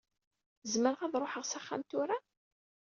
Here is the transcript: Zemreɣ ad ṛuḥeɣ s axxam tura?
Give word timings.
Zemreɣ 0.71 1.01
ad 1.05 1.13
ṛuḥeɣ 1.23 1.43
s 1.45 1.53
axxam 1.57 1.81
tura? 1.89 2.17